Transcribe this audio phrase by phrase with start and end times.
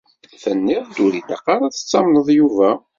[0.41, 2.71] Tenniḍ-d ur ilaq ara ad tettamneḍ Yuba?